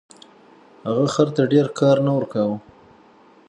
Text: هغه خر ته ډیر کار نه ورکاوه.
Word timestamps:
هغه 0.87 1.05
خر 1.13 1.27
ته 1.35 1.41
ډیر 1.53 1.65
کار 1.79 1.97
نه 2.05 2.11
ورکاوه. 2.17 2.57